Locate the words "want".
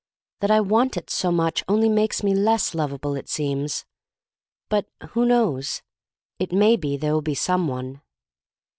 0.61-0.97